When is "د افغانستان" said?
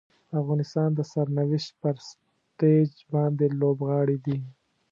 0.29-0.89